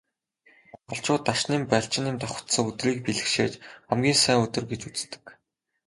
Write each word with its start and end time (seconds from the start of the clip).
Монголчууд 0.87 1.21
Дашням, 1.27 1.61
Балжинням 1.71 2.15
давхацсан 2.21 2.63
өдрийг 2.71 2.97
бэлгэшээж 3.05 3.53
хамгийн 3.89 4.17
сайн 4.23 4.39
өдөр 4.45 4.65
гэж 4.71 4.81
үздэг. 4.89 5.23